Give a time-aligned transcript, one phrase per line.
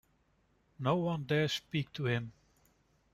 [0.79, 2.31] No one dares speak to him.